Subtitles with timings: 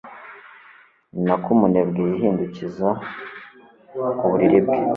[1.13, 2.89] ni na ko umunebwe yihindukiza
[4.17, 4.77] ku buriri bwe